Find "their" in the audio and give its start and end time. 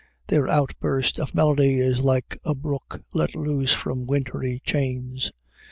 0.29-0.47